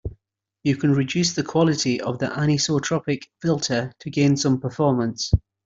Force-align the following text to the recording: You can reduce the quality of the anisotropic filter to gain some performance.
You 0.63 0.77
can 0.77 0.93
reduce 0.93 1.33
the 1.33 1.43
quality 1.43 2.01
of 2.01 2.17
the 2.17 2.25
anisotropic 2.25 3.27
filter 3.39 3.93
to 3.99 4.09
gain 4.09 4.35
some 4.35 4.59
performance. 4.59 5.31